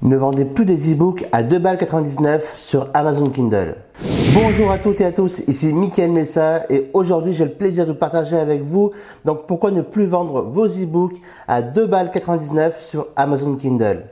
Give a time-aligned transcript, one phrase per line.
[0.00, 3.74] Ne vendez plus des e-books à 2,99$ sur Amazon Kindle.
[4.32, 7.92] Bonjour à toutes et à tous, ici Mickaël Messa et aujourd'hui j'ai le plaisir de
[7.92, 8.92] partager avec vous
[9.24, 11.16] donc pourquoi ne plus vendre vos e-books
[11.48, 14.04] à 2,99$ sur Amazon Kindle.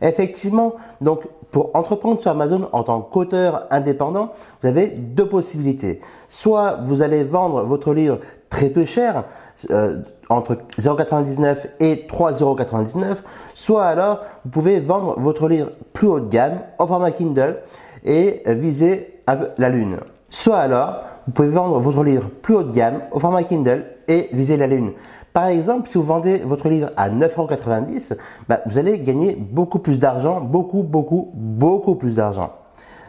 [0.00, 6.00] Effectivement, donc pour entreprendre sur Amazon en tant qu'auteur indépendant, vous avez deux possibilités.
[6.28, 8.18] Soit vous allez vendre votre livre
[8.50, 9.24] très peu cher,
[9.70, 9.96] euh,
[10.28, 13.16] entre 0,99 et 3,99€,
[13.54, 17.56] soit alors vous pouvez vendre votre livre plus haut de gamme au format Kindle
[18.04, 19.20] et viser
[19.58, 19.98] la lune.
[20.30, 24.28] Soit alors vous pouvez vendre votre livre plus haut de gamme au format Kindle et
[24.32, 24.92] viser la lune.
[25.32, 28.16] Par exemple, si vous vendez votre livre à 9,90€,
[28.48, 32.52] bah, vous allez gagner beaucoup plus d'argent, beaucoup, beaucoup, beaucoup plus d'argent.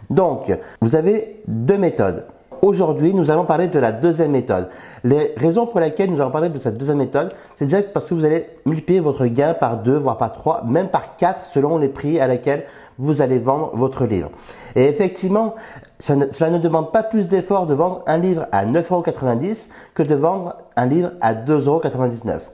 [0.09, 0.51] Donc,
[0.81, 2.25] vous avez deux méthodes.
[2.61, 4.67] Aujourd'hui, nous allons parler de la deuxième méthode.
[5.05, 8.13] Les raisons pour lesquelles nous allons parler de cette deuxième méthode, c'est déjà parce que
[8.13, 11.87] vous allez multiplier votre gain par deux, voire par trois, même par quatre, selon les
[11.87, 12.65] prix à lesquels
[12.97, 14.29] vous allez vendre votre livre.
[14.75, 15.55] Et effectivement,
[15.99, 20.55] cela ne demande pas plus d'efforts de vendre un livre à 9,90€ que de vendre
[20.75, 22.47] un livre à 2,99€.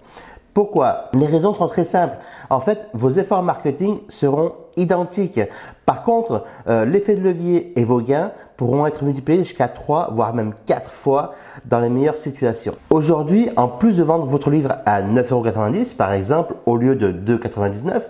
[0.56, 1.10] Pourquoi?
[1.14, 2.16] Les raisons sont très simples.
[2.50, 5.42] En fait, vos efforts marketing seront identiques.
[5.86, 10.34] Par contre, euh, l'effet de levier et vos gains pourront être multipliés jusqu'à 3, voire
[10.34, 11.34] même 4 fois
[11.66, 12.74] dans les meilleures situations.
[12.90, 18.04] Aujourd'hui, en plus de vendre votre livre à 9,90€ par exemple, au lieu de 2,99€,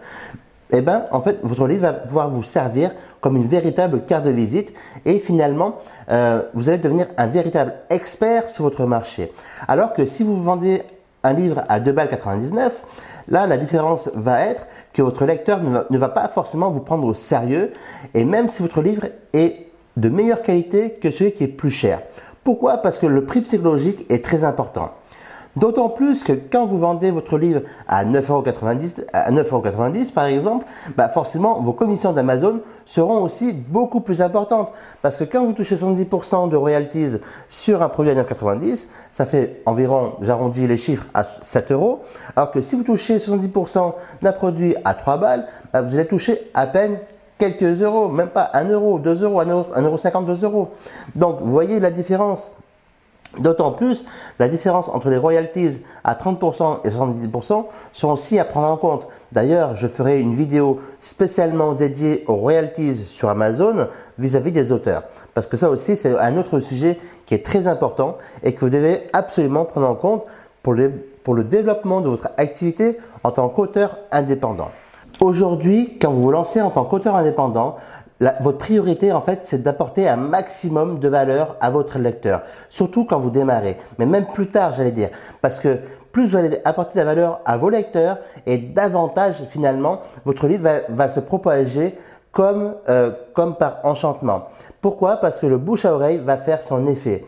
[0.72, 4.32] eh ben, en fait, votre livre va pouvoir vous servir comme une véritable carte de
[4.32, 4.74] visite
[5.06, 5.76] et finalement,
[6.10, 9.32] euh, vous allez devenir un véritable expert sur votre marché.
[9.68, 10.82] Alors que si vous vendez
[11.24, 12.72] un livre à 2,99$,
[13.28, 17.14] là, la différence va être que votre lecteur ne va, pas forcément vous prendre au
[17.14, 17.72] sérieux
[18.14, 22.02] et même si votre livre est de meilleure qualité que celui qui est plus cher.
[22.44, 22.78] Pourquoi?
[22.78, 24.92] Parce que le prix psychologique est très important.
[25.56, 30.66] D'autant plus que quand vous vendez votre livre à 9,90€, à 9,90€ par exemple,
[30.98, 34.72] bah forcément vos commissions d'Amazon seront aussi beaucoup plus importantes.
[35.02, 37.18] Parce que quand vous touchez 70% de royalties
[37.48, 42.02] sur un produit à 9,90€, ça fait environ, j'arrondis les chiffres, à 7 euros.
[42.36, 46.52] Alors que si vous touchez 70% d'un produit à 3 balles, bah vous allez toucher
[46.54, 47.00] à peine
[47.38, 50.70] quelques euros, même pas 1 euro, 2 euros, 1 euro, 1 euro 50, 2 euros.
[51.16, 52.52] Donc, vous voyez la différence.
[53.40, 54.06] D'autant plus,
[54.40, 59.08] la différence entre les royalties à 30% et 70% sont aussi à prendre en compte.
[59.32, 63.88] D'ailleurs, je ferai une vidéo spécialement dédiée aux royalties sur Amazon
[64.18, 65.04] vis-à-vis des auteurs.
[65.34, 68.70] Parce que ça aussi, c'est un autre sujet qui est très important et que vous
[68.70, 70.26] devez absolument prendre en compte
[70.64, 74.72] pour le, pour le développement de votre activité en tant qu'auteur indépendant.
[75.22, 77.76] Aujourd'hui, quand vous vous lancez en tant qu'auteur indépendant,
[78.20, 83.20] votre priorité, en fait, c'est d'apporter un maximum de valeur à votre lecteur, surtout quand
[83.20, 85.10] vous démarrez, mais même plus tard, j'allais dire,
[85.42, 85.80] parce que
[86.14, 90.70] plus vous allez apporter de la valeur à vos lecteurs et davantage, finalement, votre livre
[90.88, 91.98] va, se propager
[92.32, 94.48] comme, euh, comme par enchantement.
[94.80, 95.18] Pourquoi?
[95.18, 97.26] Parce que le bouche à oreille va faire son effet.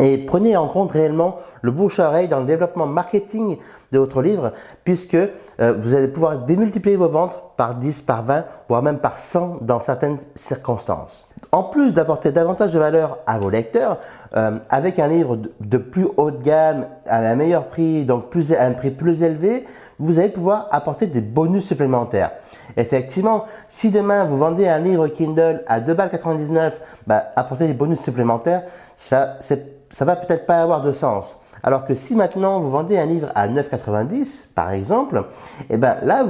[0.00, 3.58] Et prenez en compte réellement le bouche à oreille dans le développement marketing
[3.90, 4.52] de votre livre,
[4.84, 9.18] puisque euh, vous allez pouvoir démultiplier vos ventes par 10, par 20, voire même par
[9.18, 11.28] 100 dans certaines circonstances.
[11.50, 13.98] En plus d'apporter davantage de valeur à vos lecteurs,
[14.36, 18.52] euh, avec un livre de, plus haut de gamme, à un meilleur prix, donc plus,
[18.52, 19.64] à un prix plus élevé,
[19.98, 22.32] vous allez pouvoir apporter des bonus supplémentaires.
[22.76, 26.74] Effectivement, si demain vous vendez un livre Kindle à 2,99$,
[27.06, 28.62] bah, apporter des bonus supplémentaires,
[28.94, 31.36] ça c'est ça va peut-être pas avoir de sens.
[31.62, 35.24] Alors que si maintenant vous vendez un livre à 9,90 par exemple,
[35.68, 36.24] et eh ben là,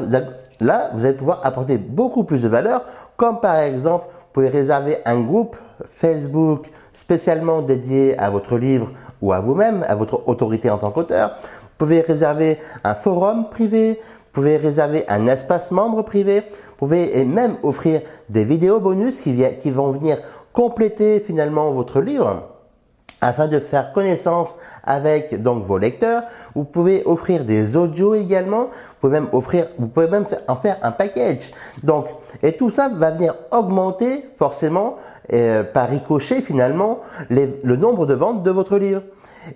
[0.60, 2.84] là, vous allez pouvoir apporter beaucoup plus de valeur,
[3.16, 9.32] comme par exemple, vous pouvez réserver un groupe Facebook spécialement dédié à votre livre ou
[9.32, 11.36] à vous-même, à votre autorité en tant qu'auteur.
[11.40, 17.24] Vous pouvez réserver un forum privé, vous pouvez réserver un espace membre privé, vous pouvez
[17.24, 20.18] même offrir des vidéos bonus qui, qui vont venir
[20.52, 22.57] compléter finalement votre livre
[23.20, 24.54] afin de faire connaissance
[24.88, 26.22] avec donc vos lecteurs.
[26.54, 28.64] Vous pouvez offrir des audios également.
[28.64, 31.52] Vous pouvez même offrir, vous pouvez même en faire un package.
[31.84, 32.06] Donc,
[32.42, 34.96] et tout ça va venir augmenter forcément
[35.32, 39.02] euh, par ricochet finalement le nombre de ventes de votre livre.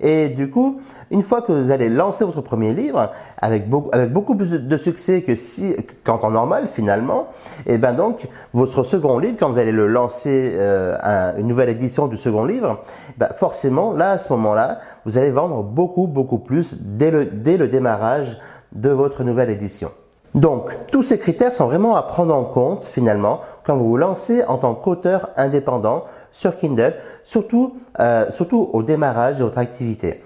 [0.01, 0.81] Et du coup,
[1.11, 4.77] une fois que vous allez lancer votre premier livre, avec beaucoup, avec beaucoup plus de
[4.77, 7.29] succès que si, qu'en temps normal finalement,
[7.67, 12.07] et ben donc, votre second livre, quand vous allez le lancer, euh, une nouvelle édition
[12.07, 12.83] du second livre,
[13.19, 17.57] ben forcément, là, à ce moment-là, vous allez vendre beaucoup, beaucoup plus dès le, dès
[17.57, 18.39] le démarrage
[18.73, 19.91] de votre nouvelle édition.
[20.35, 24.43] Donc, tous ces critères sont vraiment à prendre en compte finalement quand vous vous lancez
[24.45, 30.23] en tant qu'auteur indépendant sur Kindle, surtout, euh, surtout au démarrage de votre activité.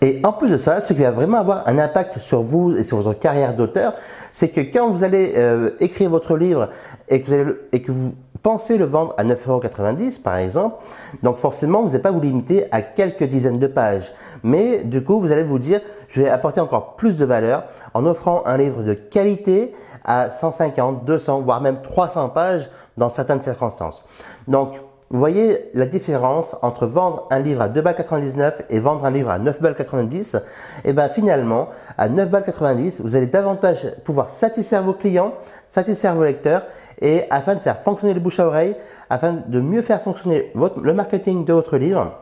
[0.00, 2.82] Et en plus de ça, ce qui va vraiment avoir un impact sur vous et
[2.82, 3.94] sur votre carrière d'auteur,
[4.32, 6.70] c'est que quand vous allez euh, écrire votre livre
[7.08, 8.12] et que, vous et que vous
[8.44, 10.76] pensez le vendre à 9,90€ par exemple,
[11.24, 14.12] donc forcément vous n'allez pas vous limiter à quelques dizaines de pages.
[14.44, 17.64] Mais du coup, vous allez vous dire, je vais apporter encore plus de valeur
[17.94, 19.72] en offrant un livre de qualité
[20.04, 24.04] à 150, 200, voire même 300 pages dans certaines circonstances.
[24.46, 24.78] Donc,
[25.14, 29.38] vous voyez la différence entre vendre un livre à 2,99€ et vendre un livre à
[29.38, 30.42] 9,90€
[30.84, 35.32] Et bien finalement, à 9,90€, vous allez davantage pouvoir satisfaire vos clients,
[35.68, 36.64] satisfaire vos lecteurs
[37.00, 38.74] et afin de faire fonctionner le bouche à oreille,
[39.08, 40.52] afin de mieux faire fonctionner
[40.82, 42.12] le marketing de votre livre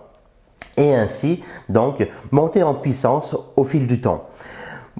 [0.77, 4.27] et ainsi donc monter en puissance au fil du temps.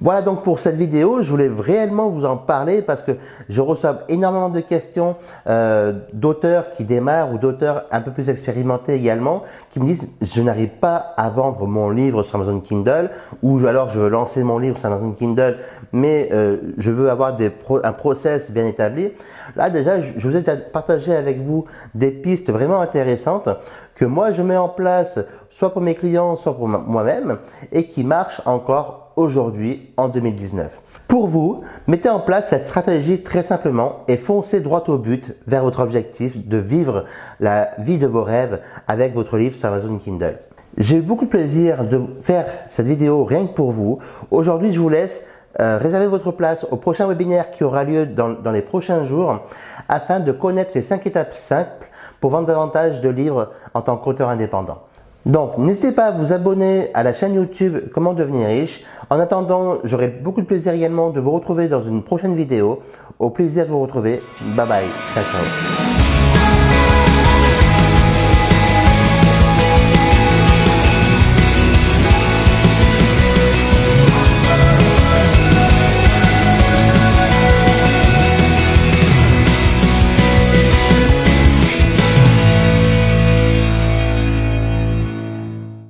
[0.01, 3.11] Voilà donc pour cette vidéo, je voulais réellement vous en parler parce que
[3.47, 5.15] je reçois énormément de questions
[5.47, 10.41] euh, d'auteurs qui démarrent ou d'auteurs un peu plus expérimentés également qui me disent je
[10.41, 13.11] n'arrive pas à vendre mon livre sur Amazon Kindle
[13.43, 15.57] ou alors je veux lancer mon livre sur Amazon Kindle
[15.91, 17.37] mais euh, je veux avoir
[17.83, 19.11] un process bien établi.
[19.55, 23.49] Là déjà je vous ai partagé avec vous des pistes vraiment intéressantes
[23.93, 25.19] que moi je mets en place
[25.53, 27.37] soit pour mes clients soit pour moi-même
[27.71, 30.81] et qui marchent encore aujourd'hui en 2019.
[31.07, 35.63] Pour vous, mettez en place cette stratégie très simplement et foncez droit au but vers
[35.63, 37.05] votre objectif de vivre
[37.39, 40.39] la vie de vos rêves avec votre livre sur Amazon Kindle.
[40.79, 43.99] J'ai eu beaucoup de plaisir de faire cette vidéo rien que pour vous.
[44.31, 45.23] Aujourd'hui, je vous laisse
[45.59, 49.41] euh, réserver votre place au prochain webinaire qui aura lieu dans, dans les prochains jours
[49.87, 51.87] afin de connaître les 5 étapes simples
[52.19, 54.79] pour vendre davantage de livres en tant qu'auteur indépendant.
[55.25, 58.83] Donc, n'hésitez pas à vous abonner à la chaîne YouTube Comment devenir riche.
[59.09, 62.81] En attendant, j'aurai beaucoup de plaisir également de vous retrouver dans une prochaine vidéo.
[63.19, 64.21] Au plaisir de vous retrouver.
[64.55, 64.89] Bye bye.
[65.13, 66.02] Ciao, ciao.